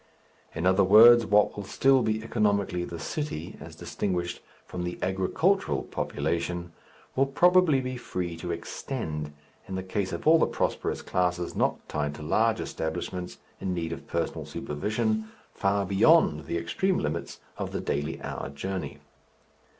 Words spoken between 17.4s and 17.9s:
of the